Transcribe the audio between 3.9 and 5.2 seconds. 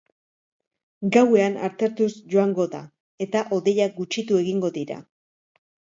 gutxitu egingo dira.